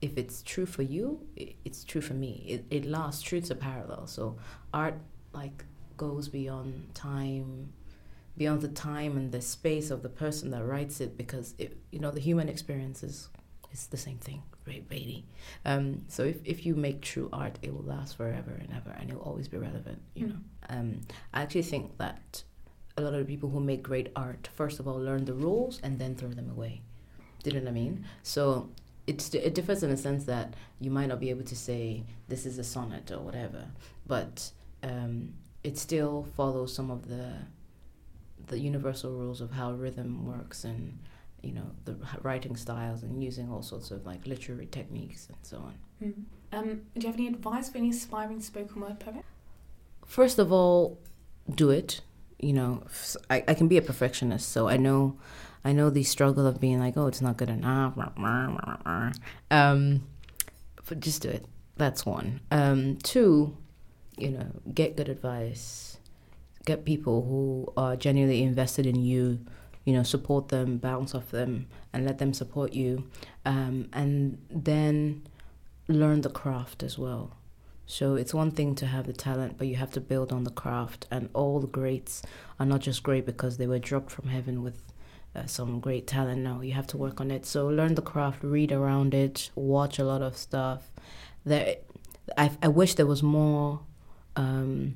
if 0.00 0.16
it's 0.16 0.42
true 0.42 0.66
for 0.66 0.82
you, 0.82 1.20
it's 1.36 1.84
true 1.84 2.00
for 2.00 2.14
me. 2.14 2.44
It, 2.48 2.64
it 2.70 2.84
lasts. 2.86 3.22
Truths 3.22 3.50
are 3.50 3.56
parallel. 3.56 4.06
So 4.06 4.38
art 4.72 4.94
like 5.32 5.64
goes 5.96 6.28
beyond 6.28 6.94
time, 6.94 7.72
beyond 8.36 8.60
the 8.60 8.68
time 8.68 9.16
and 9.16 9.32
the 9.32 9.40
space 9.40 9.90
of 9.90 10.02
the 10.02 10.08
person 10.08 10.50
that 10.50 10.64
writes 10.64 11.00
it, 11.00 11.16
because 11.16 11.54
it, 11.58 11.76
you 11.90 11.98
know 11.98 12.10
the 12.10 12.20
human 12.20 12.48
experience 12.48 13.02
is, 13.02 13.28
is 13.72 13.86
the 13.88 13.96
same 13.96 14.18
thing, 14.18 14.42
really. 14.66 15.24
Um, 15.64 16.02
so 16.08 16.22
if, 16.24 16.36
if 16.44 16.64
you 16.66 16.74
make 16.74 17.00
true 17.00 17.28
art, 17.32 17.58
it 17.62 17.72
will 17.72 17.84
last 17.84 18.16
forever 18.16 18.52
and 18.52 18.68
ever, 18.74 18.96
and 18.98 19.10
it 19.10 19.14
will 19.14 19.22
always 19.22 19.48
be 19.48 19.58
relevant. 19.58 20.00
You 20.14 20.26
mm. 20.26 20.30
know, 20.30 20.36
um, 20.70 21.00
I 21.32 21.42
actually 21.42 21.62
think 21.62 21.98
that 21.98 22.44
a 22.96 23.02
lot 23.02 23.14
of 23.14 23.20
the 23.20 23.24
people 23.24 23.48
who 23.50 23.60
make 23.60 23.82
great 23.82 24.10
art, 24.14 24.48
first 24.54 24.80
of 24.80 24.86
all, 24.86 24.98
learn 24.98 25.24
the 25.24 25.34
rules 25.34 25.80
and 25.82 25.98
then 25.98 26.14
throw 26.14 26.28
them 26.28 26.50
away. 26.50 26.82
Do 27.42 27.50
you 27.50 27.56
know 27.56 27.64
what 27.64 27.70
I 27.70 27.72
mean? 27.72 28.04
So 28.22 28.70
it's 29.06 29.34
it 29.34 29.54
differs 29.54 29.82
in 29.82 29.90
the 29.90 29.96
sense 29.96 30.24
that 30.24 30.54
you 30.80 30.90
might 30.90 31.06
not 31.06 31.18
be 31.20 31.30
able 31.30 31.44
to 31.44 31.56
say 31.56 32.04
this 32.28 32.46
is 32.46 32.58
a 32.58 32.64
sonnet 32.64 33.10
or 33.10 33.18
whatever, 33.18 33.66
but 34.06 34.52
um, 34.82 35.34
it 35.64 35.78
still 35.78 36.26
follows 36.36 36.74
some 36.74 36.90
of 36.90 37.08
the 37.08 37.32
the 38.46 38.58
universal 38.58 39.12
rules 39.12 39.40
of 39.40 39.52
how 39.52 39.72
rhythm 39.72 40.26
works 40.26 40.64
and 40.64 40.98
you 41.42 41.52
know 41.52 41.70
the 41.84 41.96
writing 42.22 42.56
styles 42.56 43.02
and 43.02 43.22
using 43.22 43.50
all 43.50 43.62
sorts 43.62 43.90
of 43.90 44.06
like 44.06 44.26
literary 44.26 44.66
techniques 44.66 45.28
and 45.28 45.38
so 45.42 45.56
on. 45.58 45.74
Mm. 46.02 46.14
Um, 46.52 46.82
do 46.94 47.00
you 47.00 47.06
have 47.06 47.16
any 47.16 47.28
advice 47.28 47.70
for 47.70 47.78
any 47.78 47.90
aspiring 47.90 48.40
spoken 48.40 48.82
word 48.82 49.00
poet? 49.00 49.24
First 50.04 50.38
of 50.38 50.52
all, 50.52 50.98
do 51.54 51.70
it 51.70 52.02
you 52.42 52.52
know, 52.52 52.82
I, 53.30 53.44
I 53.48 53.54
can 53.54 53.68
be 53.68 53.78
a 53.78 53.82
perfectionist, 53.82 54.50
so 54.50 54.68
I 54.68 54.76
know, 54.76 55.16
I 55.64 55.72
know 55.72 55.88
the 55.88 56.02
struggle 56.02 56.44
of 56.46 56.60
being 56.60 56.80
like, 56.80 56.96
oh, 56.96 57.06
it's 57.06 57.22
not 57.22 57.36
good 57.36 57.48
enough. 57.48 57.96
Um, 59.50 60.02
but 60.88 61.00
just 61.00 61.22
do 61.22 61.28
it. 61.28 61.46
That's 61.76 62.04
one. 62.04 62.40
Um, 62.50 62.96
two, 62.96 63.56
you 64.18 64.30
know, 64.30 64.46
get 64.74 64.96
good 64.96 65.08
advice. 65.08 65.91
Get 66.64 66.84
people 66.84 67.22
who 67.22 67.72
are 67.76 67.96
genuinely 67.96 68.42
invested 68.42 68.86
in 68.86 69.02
you. 69.02 69.40
You 69.84 69.94
know, 69.94 70.04
support 70.04 70.48
them, 70.48 70.78
bounce 70.78 71.14
off 71.14 71.30
them, 71.30 71.66
and 71.92 72.04
let 72.06 72.18
them 72.18 72.32
support 72.32 72.72
you. 72.72 73.08
Um, 73.44 73.88
and 73.92 74.38
then 74.48 75.22
learn 75.88 76.20
the 76.20 76.30
craft 76.30 76.84
as 76.84 76.96
well 76.96 77.36
so 77.92 78.14
it's 78.14 78.32
one 78.32 78.50
thing 78.52 78.74
to 78.76 78.86
have 78.86 79.06
the 79.06 79.12
talent, 79.12 79.58
but 79.58 79.66
you 79.66 79.76
have 79.76 79.90
to 79.92 80.00
build 80.00 80.32
on 80.32 80.44
the 80.44 80.50
craft. 80.50 81.06
And 81.10 81.28
all 81.34 81.60
the 81.60 81.66
greats 81.66 82.22
are 82.58 82.66
not 82.66 82.80
just 82.80 83.02
great 83.02 83.26
because 83.26 83.58
they 83.58 83.66
were 83.66 83.78
dropped 83.78 84.10
from 84.10 84.28
heaven 84.28 84.62
with 84.62 84.82
uh, 85.34 85.44
some 85.44 85.78
great 85.78 86.06
talent. 86.06 86.40
No, 86.40 86.62
you 86.62 86.72
have 86.72 86.86
to 86.88 86.96
work 86.96 87.20
on 87.20 87.30
it. 87.30 87.44
So 87.44 87.66
learn 87.66 87.94
the 87.94 88.00
craft, 88.00 88.42
read 88.42 88.72
around 88.72 89.12
it, 89.12 89.50
watch 89.54 89.98
a 89.98 90.04
lot 90.04 90.22
of 90.22 90.38
stuff. 90.38 90.90
There, 91.44 91.76
I, 92.38 92.50
I 92.62 92.68
wish 92.68 92.94
there 92.94 93.06
was 93.06 93.22
more. 93.22 93.80
Um, 94.36 94.94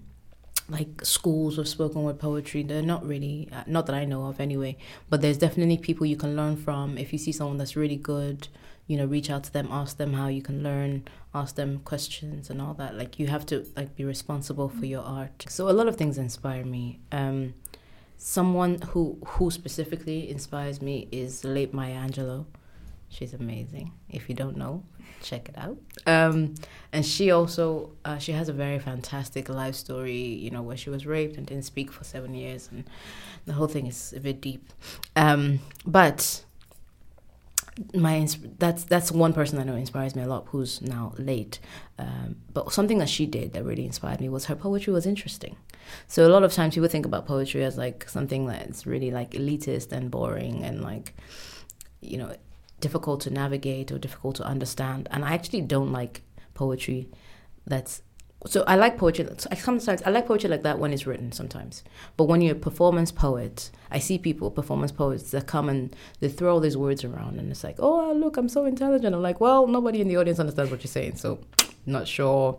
like 0.69 1.05
schools 1.05 1.59
of 1.59 1.69
spoken 1.69 2.03
word 2.03 2.19
poetry. 2.19 2.63
They're 2.63 2.83
not 2.83 3.07
really, 3.07 3.49
uh, 3.53 3.65
not 3.67 3.87
that 3.87 3.95
I 3.95 4.05
know 4.05 4.27
of 4.27 4.41
anyway, 4.41 4.77
but 5.09 5.21
there's 5.21 5.39
definitely 5.39 5.79
people 5.79 6.07
you 6.07 6.17
can 6.17 6.37
learn 6.37 6.57
from. 6.57 6.99
If 6.99 7.13
you 7.13 7.19
see 7.19 7.33
someone 7.33 7.59
that's 7.59 7.77
really 7.77 7.97
good, 7.97 8.49
you 8.87 8.97
know 8.97 9.05
reach 9.05 9.31
out 9.31 9.45
to 9.45 9.53
them 9.53 9.69
ask 9.71 9.97
them 9.97 10.13
how 10.13 10.29
you 10.29 10.43
can 10.43 10.63
learn 10.63 11.05
ask 11.35 11.57
them 11.57 11.81
questions 11.81 12.51
and 12.51 12.63
all 12.63 12.75
that 12.75 12.97
like 12.97 13.19
you 13.19 13.27
have 13.27 13.45
to 13.45 13.67
like 13.77 13.95
be 13.97 14.05
responsible 14.05 14.69
for 14.69 14.87
your 14.87 15.03
art 15.03 15.45
so 15.49 15.69
a 15.69 15.73
lot 15.73 15.89
of 15.89 15.97
things 15.97 16.19
inspire 16.19 16.65
me 16.65 17.01
um, 17.13 17.55
someone 18.17 18.81
who 18.89 19.19
who 19.27 19.51
specifically 19.51 20.31
inspires 20.31 20.81
me 20.81 21.09
is 21.11 21.45
late 21.45 21.75
maya 21.75 21.97
angelou 21.97 22.45
she's 23.09 23.33
amazing 23.33 23.93
if 24.11 24.29
you 24.29 24.35
don't 24.35 24.57
know 24.57 24.83
check 25.23 25.49
it 25.49 25.57
out 25.57 25.79
um, 26.07 26.55
and 26.93 27.05
she 27.05 27.31
also 27.31 27.91
uh, 28.05 28.19
she 28.19 28.33
has 28.33 28.49
a 28.49 28.53
very 28.53 28.79
fantastic 28.79 29.49
life 29.49 29.75
story 29.75 30.17
you 30.17 30.51
know 30.51 30.63
where 30.63 30.77
she 30.77 30.91
was 30.91 31.07
raped 31.07 31.37
and 31.37 31.47
didn't 31.47 31.65
speak 31.65 31.91
for 31.91 32.05
seven 32.05 32.35
years 32.35 32.69
and 32.71 32.85
the 33.47 33.53
whole 33.53 33.69
thing 33.69 33.87
is 33.87 34.13
a 34.15 34.21
bit 34.21 34.41
deep 34.41 34.73
um, 35.15 35.61
but 35.87 36.45
my 37.95 38.27
that's 38.59 38.85
that's 38.85 39.13
one 39.13 39.33
person 39.33 39.59
I 39.59 39.65
know 39.65 39.75
inspires 39.75 40.17
me 40.17 40.23
a 40.23 40.27
lot 40.27 40.47
who's 40.49 40.81
now 40.81 41.13
late. 41.19 41.59
Um, 41.99 42.37
but 42.53 42.73
something 42.73 42.99
that 42.99 43.09
she 43.09 43.27
did 43.27 43.53
that 43.53 43.65
really 43.65 43.85
inspired 43.85 44.21
me 44.21 44.29
was 44.29 44.47
her 44.47 44.57
poetry 44.57 44.93
was 44.93 45.07
interesting. 45.07 45.57
So 46.07 46.27
a 46.27 46.31
lot 46.31 46.43
of 46.43 46.53
times 46.53 46.75
people 46.75 46.89
think 46.89 47.07
about 47.07 47.27
poetry 47.27 47.65
as 47.65 47.77
like 47.77 48.09
something 48.09 48.47
that's 48.47 48.87
really 48.87 49.11
like 49.11 49.33
elitist 49.33 49.93
and 49.93 50.11
boring 50.11 50.65
and 50.65 50.83
like 50.83 51.15
you 52.01 52.17
know 52.17 52.35
difficult 52.87 53.19
to 53.27 53.31
navigate 53.43 53.89
or 53.93 53.99
difficult 54.07 54.35
to 54.37 54.45
understand. 54.55 55.09
And 55.13 55.21
I 55.29 55.31
actually 55.37 55.63
don't 55.75 55.93
like 56.01 56.15
poetry 56.55 57.01
that's 57.67 58.03
so 58.47 58.63
I 58.73 58.77
like 58.77 58.97
poetry. 58.97 59.27
I 59.51 59.57
sometimes 59.57 60.03
I 60.03 60.11
like 60.11 60.27
poetry 60.27 60.49
like 60.49 60.63
that 60.63 60.79
when 60.79 60.93
it's 60.93 61.07
written 61.09 61.33
sometimes. 61.33 61.83
But 62.17 62.25
when 62.31 62.41
you're 62.43 62.55
a 62.55 62.67
performance 62.69 63.11
poet, 63.11 63.71
I 63.91 63.99
see 63.99 64.19
people 64.19 64.51
performance 64.51 64.93
poets 64.93 65.31
that 65.33 65.47
come 65.47 65.69
and 65.69 65.97
they 66.21 66.29
throw 66.29 66.53
all 66.53 66.61
these 66.61 66.77
words 66.77 67.03
around, 67.03 67.41
and 67.41 67.51
it's 67.51 67.65
like, 67.65 67.77
oh 67.81 67.97
ah, 68.03 68.13
look, 68.13 68.37
I'm 68.37 68.51
so 68.57 68.65
intelligent. 68.67 69.15
I'm 69.15 69.23
like, 69.31 69.41
well, 69.41 69.67
nobody 69.67 70.01
in 70.01 70.09
the 70.09 70.17
audience 70.17 70.39
understands 70.39 70.71
what 70.71 70.85
you're 70.85 70.97
saying, 70.99 71.17
so 71.17 71.41
not 71.87 72.07
sure. 72.07 72.59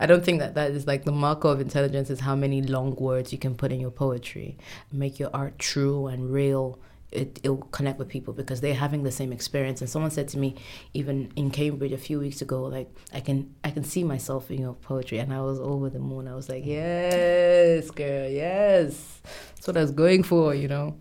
I 0.00 0.06
don't 0.06 0.24
think 0.24 0.38
that 0.38 0.54
that 0.54 0.70
is 0.70 0.86
like 0.86 1.04
the 1.04 1.18
marker 1.26 1.48
of 1.48 1.60
intelligence 1.60 2.10
is 2.10 2.20
how 2.20 2.36
many 2.36 2.62
long 2.62 2.94
words 2.94 3.32
you 3.32 3.38
can 3.38 3.54
put 3.56 3.72
in 3.72 3.80
your 3.80 3.90
poetry, 3.90 4.56
make 4.92 5.18
your 5.18 5.30
art 5.34 5.58
true 5.58 6.06
and 6.06 6.32
real 6.32 6.78
it 7.10 7.40
it'll 7.42 7.56
connect 7.56 7.98
with 7.98 8.08
people 8.08 8.34
because 8.34 8.60
they're 8.60 8.74
having 8.74 9.02
the 9.02 9.10
same 9.10 9.32
experience. 9.32 9.80
And 9.80 9.88
someone 9.88 10.10
said 10.10 10.28
to 10.28 10.38
me, 10.38 10.56
even 10.94 11.32
in 11.36 11.50
Cambridge 11.50 11.92
a 11.92 11.98
few 11.98 12.18
weeks 12.20 12.42
ago, 12.42 12.64
like 12.64 12.90
I 13.12 13.20
can 13.20 13.54
I 13.64 13.70
can 13.70 13.84
see 13.84 14.04
myself 14.04 14.50
in 14.50 14.60
your 14.60 14.74
poetry, 14.74 15.18
and 15.18 15.32
I 15.32 15.40
was 15.40 15.58
over 15.58 15.88
the 15.90 15.98
moon. 15.98 16.28
I 16.28 16.34
was 16.34 16.48
like, 16.48 16.66
yes, 16.66 17.90
girl, 17.90 18.28
yes, 18.28 19.20
that's 19.54 19.66
what 19.66 19.76
I 19.76 19.80
was 19.80 19.92
going 19.92 20.22
for, 20.22 20.54
you 20.54 20.68
know. 20.68 20.96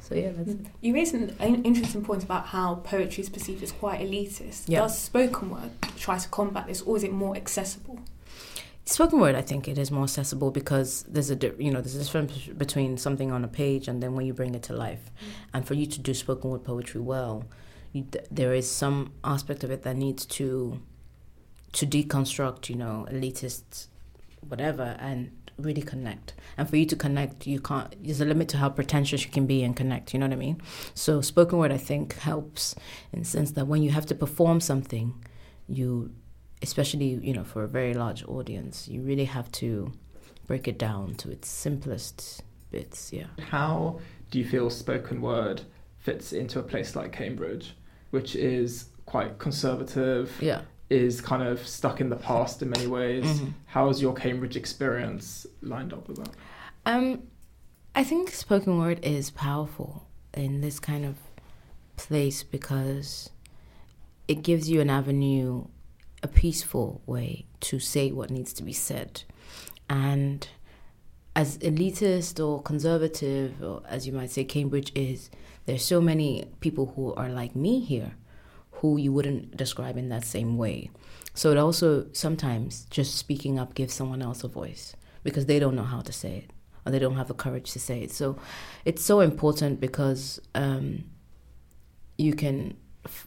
So 0.00 0.14
yeah, 0.14 0.30
that's 0.34 0.50
it. 0.50 0.66
You 0.80 0.94
raised 0.94 1.14
an 1.14 1.64
interesting 1.64 2.02
point 2.02 2.24
about 2.24 2.46
how 2.46 2.76
poetry 2.76 3.22
is 3.22 3.28
perceived 3.28 3.62
as 3.62 3.72
quite 3.72 4.00
elitist. 4.00 4.64
Yeah. 4.66 4.80
Does 4.80 4.98
spoken 4.98 5.50
word 5.50 5.70
try 5.98 6.16
to 6.16 6.28
combat 6.28 6.66
this, 6.66 6.80
or 6.82 6.96
is 6.96 7.04
it 7.04 7.12
more 7.12 7.36
accessible? 7.36 7.98
Spoken 8.88 9.20
word 9.20 9.34
i 9.34 9.42
think 9.42 9.68
it 9.68 9.76
is 9.76 9.90
more 9.90 10.04
accessible 10.04 10.50
because 10.50 11.04
there's 11.08 11.30
a 11.30 11.36
you 11.58 11.70
know 11.70 11.80
there's 11.80 11.94
a 11.94 11.98
difference 11.98 12.46
between 12.56 12.96
something 12.96 13.30
on 13.30 13.44
a 13.44 13.48
page 13.48 13.86
and 13.88 14.02
then 14.02 14.14
when 14.14 14.24
you 14.26 14.32
bring 14.32 14.54
it 14.54 14.62
to 14.62 14.72
life. 14.72 15.10
Mm. 15.10 15.26
and 15.54 15.66
for 15.66 15.74
you 15.74 15.86
to 15.86 15.98
do 16.00 16.14
spoken 16.14 16.50
word 16.50 16.64
poetry 16.64 17.00
well 17.00 17.44
you, 17.92 18.06
there 18.30 18.54
is 18.54 18.70
some 18.70 19.12
aspect 19.24 19.62
of 19.64 19.70
it 19.70 19.82
that 19.82 19.96
needs 19.96 20.24
to 20.26 20.80
to 21.72 21.86
deconstruct 21.86 22.68
you 22.68 22.76
know 22.76 23.06
elitist 23.10 23.88
whatever 24.48 24.96
and 25.00 25.30
really 25.58 25.82
connect. 25.82 26.34
And 26.56 26.70
for 26.70 26.76
you 26.76 26.86
to 26.86 26.96
connect 26.96 27.46
you 27.46 27.60
can't 27.60 27.94
there's 28.02 28.20
a 28.20 28.24
limit 28.24 28.48
to 28.50 28.58
how 28.58 28.68
pretentious 28.68 29.24
you 29.24 29.30
can 29.30 29.46
be 29.46 29.64
and 29.64 29.76
connect 29.76 30.14
you 30.14 30.20
know 30.20 30.26
what 30.26 30.32
i 30.32 30.36
mean? 30.36 30.62
So 30.94 31.20
spoken 31.20 31.58
word 31.58 31.72
i 31.72 31.76
think 31.76 32.16
helps 32.18 32.74
in 33.12 33.20
the 33.20 33.24
sense 33.24 33.50
that 33.52 33.66
when 33.66 33.82
you 33.82 33.90
have 33.90 34.06
to 34.06 34.14
perform 34.14 34.60
something 34.60 35.14
you 35.68 36.12
especially 36.62 37.06
you 37.06 37.32
know 37.32 37.44
for 37.44 37.62
a 37.62 37.68
very 37.68 37.94
large 37.94 38.24
audience 38.26 38.88
you 38.88 39.00
really 39.02 39.24
have 39.24 39.50
to 39.52 39.92
break 40.46 40.66
it 40.66 40.78
down 40.78 41.14
to 41.14 41.30
its 41.30 41.48
simplest 41.48 42.42
bits 42.70 43.12
yeah. 43.12 43.26
How 43.50 44.00
do 44.30 44.38
you 44.38 44.44
feel 44.44 44.70
spoken 44.70 45.20
word 45.20 45.62
fits 45.98 46.32
into 46.32 46.58
a 46.58 46.62
place 46.62 46.96
like 46.96 47.12
cambridge 47.12 47.74
which 48.10 48.34
is 48.36 48.86
quite 49.06 49.38
conservative 49.38 50.36
yeah. 50.40 50.62
is 50.90 51.20
kind 51.20 51.42
of 51.42 51.66
stuck 51.66 52.00
in 52.00 52.08
the 52.08 52.16
past 52.16 52.62
in 52.62 52.70
many 52.70 52.86
ways? 52.86 53.24
Mm-hmm. 53.24 53.50
how's 53.66 54.02
your 54.02 54.14
cambridge 54.14 54.56
experience 54.56 55.46
lined 55.62 55.92
up 55.92 56.08
with 56.08 56.18
that? 56.18 56.30
Um 56.86 57.22
i 57.94 58.04
think 58.04 58.30
spoken 58.30 58.78
word 58.78 59.00
is 59.02 59.30
powerful 59.30 60.06
in 60.34 60.60
this 60.60 60.78
kind 60.78 61.04
of 61.04 61.16
place 61.96 62.42
because 62.42 63.30
it 64.28 64.42
gives 64.42 64.70
you 64.70 64.80
an 64.80 64.90
avenue 64.90 65.64
a 66.22 66.28
peaceful 66.28 67.00
way 67.06 67.46
to 67.60 67.78
say 67.78 68.10
what 68.10 68.30
needs 68.30 68.52
to 68.54 68.62
be 68.62 68.72
said. 68.72 69.22
And 69.88 70.48
as 71.34 71.58
elitist 71.58 72.44
or 72.44 72.62
conservative, 72.62 73.62
or 73.62 73.82
as 73.88 74.06
you 74.06 74.12
might 74.12 74.30
say, 74.30 74.44
Cambridge 74.44 74.92
is, 74.94 75.30
there's 75.66 75.84
so 75.84 76.00
many 76.00 76.46
people 76.60 76.92
who 76.96 77.14
are 77.14 77.28
like 77.28 77.54
me 77.54 77.80
here 77.80 78.12
who 78.72 78.96
you 78.96 79.12
wouldn't 79.12 79.56
describe 79.56 79.96
in 79.96 80.08
that 80.08 80.24
same 80.24 80.56
way. 80.56 80.90
So 81.34 81.50
it 81.50 81.58
also 81.58 82.06
sometimes 82.12 82.86
just 82.90 83.16
speaking 83.16 83.58
up 83.58 83.74
gives 83.74 83.94
someone 83.94 84.22
else 84.22 84.42
a 84.44 84.48
voice 84.48 84.94
because 85.22 85.46
they 85.46 85.58
don't 85.58 85.76
know 85.76 85.84
how 85.84 86.00
to 86.00 86.12
say 86.12 86.36
it 86.38 86.50
or 86.84 86.92
they 86.92 86.98
don't 86.98 87.16
have 87.16 87.28
the 87.28 87.34
courage 87.34 87.70
to 87.72 87.78
say 87.78 88.02
it. 88.02 88.10
So 88.10 88.38
it's 88.84 89.04
so 89.04 89.20
important 89.20 89.80
because 89.80 90.40
um, 90.54 91.04
you 92.16 92.34
can, 92.34 92.76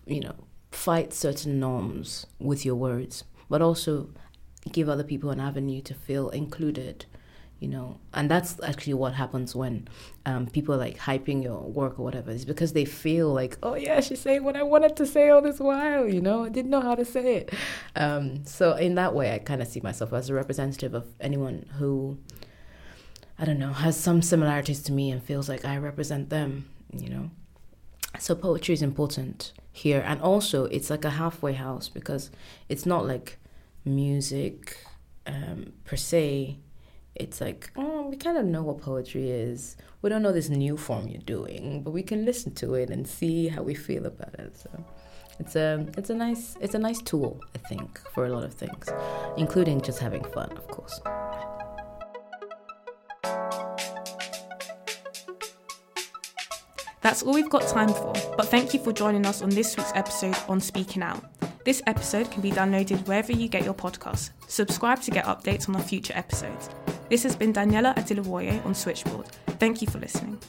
you 0.05 0.21
know, 0.21 0.35
fight 0.71 1.13
certain 1.13 1.59
norms 1.59 2.25
with 2.39 2.65
your 2.65 2.75
words, 2.75 3.23
but 3.49 3.61
also 3.61 4.09
give 4.71 4.89
other 4.89 5.03
people 5.03 5.29
an 5.29 5.39
avenue 5.39 5.81
to 5.81 5.93
feel 5.93 6.29
included 6.29 7.05
you 7.61 7.67
know? 7.67 7.99
And 8.13 8.29
that's 8.29 8.59
actually 8.63 8.95
what 8.95 9.13
happens 9.13 9.55
when 9.55 9.87
um, 10.25 10.47
people 10.47 10.75
like 10.75 10.97
hyping 10.97 11.43
your 11.43 11.61
work 11.61 11.99
or 11.99 12.03
whatever. 12.03 12.31
It's 12.31 12.43
because 12.43 12.73
they 12.73 12.85
feel 12.85 13.31
like 13.31 13.57
oh 13.63 13.75
yeah 13.75 14.01
she's 14.01 14.19
saying 14.19 14.43
what 14.43 14.57
i 14.57 14.63
wanted 14.63 14.95
to 14.97 15.05
say 15.05 15.29
all 15.29 15.41
this 15.41 15.59
while 15.59 16.07
you 16.07 16.19
know? 16.19 16.43
I 16.45 16.49
didn't 16.49 16.71
know 16.71 16.81
how 16.81 16.95
to 16.95 17.05
say 17.05 17.35
it. 17.37 17.53
Um, 17.95 18.45
so 18.45 18.73
in 18.73 18.95
that 18.95 19.13
way 19.13 19.33
i 19.33 19.37
kind 19.37 19.61
of 19.61 19.67
see 19.67 19.79
myself 19.79 20.11
as 20.11 20.29
a 20.29 20.33
representative 20.33 20.93
of 20.93 21.07
anyone 21.19 21.67
who 21.77 22.17
i 23.37 23.45
don't 23.45 23.59
know 23.59 23.73
has 23.73 23.95
some 23.95 24.21
similarities 24.21 24.81
to 24.83 24.91
me 24.91 25.11
and 25.11 25.23
feels 25.23 25.47
like 25.47 25.63
i 25.63 25.77
represent 25.77 26.29
them 26.29 26.67
you 26.91 27.09
know 27.09 27.29
so 28.19 28.35
poetry 28.35 28.73
is 28.73 28.81
important 28.81 29.53
here 29.71 30.03
and 30.05 30.21
also 30.21 30.65
it's 30.65 30.89
like 30.89 31.05
a 31.05 31.11
halfway 31.11 31.53
house 31.53 31.87
because 31.87 32.29
it's 32.67 32.85
not 32.85 33.07
like 33.07 33.39
music 33.85 34.77
um, 35.27 35.73
per 35.85 35.95
se, 35.95 36.57
it's 37.15 37.41
like, 37.41 37.71
oh, 37.75 38.07
we 38.07 38.15
kind 38.15 38.37
of 38.37 38.45
know 38.45 38.63
what 38.63 38.81
poetry 38.81 39.29
is. 39.29 39.75
We 40.01 40.09
don't 40.09 40.21
know 40.21 40.31
this 40.31 40.49
new 40.49 40.77
form 40.77 41.07
you're 41.07 41.21
doing, 41.21 41.83
but 41.83 41.91
we 41.91 42.03
can 42.03 42.25
listen 42.25 42.53
to 42.55 42.73
it 42.75 42.89
and 42.89 43.07
see 43.07 43.47
how 43.47 43.63
we 43.63 43.75
feel 43.75 44.05
about 44.05 44.33
it. 44.35 44.57
So 44.57 44.69
it's 45.39 45.55
a 45.55 45.85
it's 45.97 46.09
a 46.09 46.15
nice 46.15 46.55
it's 46.61 46.75
a 46.75 46.79
nice 46.79 47.01
tool, 47.01 47.41
I 47.53 47.59
think, 47.67 47.99
for 48.13 48.25
a 48.25 48.29
lot 48.29 48.43
of 48.43 48.53
things, 48.53 48.87
including 49.37 49.81
just 49.81 49.99
having 49.99 50.23
fun, 50.23 50.51
of 50.51 50.67
course. 50.67 50.99
That's 57.01 57.23
all 57.23 57.33
we've 57.33 57.49
got 57.49 57.67
time 57.67 57.89
for, 57.89 58.13
but 58.37 58.47
thank 58.47 58.73
you 58.73 58.79
for 58.79 58.93
joining 58.93 59.25
us 59.25 59.41
on 59.41 59.49
this 59.49 59.75
week's 59.75 59.91
episode 59.95 60.37
on 60.47 60.59
Speaking 60.59 61.01
Out. 61.01 61.23
This 61.65 61.81
episode 61.87 62.29
can 62.29 62.41
be 62.41 62.51
downloaded 62.51 63.07
wherever 63.07 63.31
you 63.31 63.47
get 63.47 63.63
your 63.63 63.73
podcasts. 63.73 64.29
Subscribe 64.47 65.01
to 65.01 65.11
get 65.11 65.25
updates 65.25 65.67
on 65.67 65.75
our 65.75 65.81
future 65.81 66.13
episodes. 66.15 66.69
This 67.09 67.23
has 67.23 67.35
been 67.35 67.53
Daniela 67.53 67.95
Adilawoye 67.95 68.63
on 68.65 68.75
Switchboard. 68.75 69.25
Thank 69.59 69.81
you 69.81 69.87
for 69.87 69.97
listening. 69.99 70.39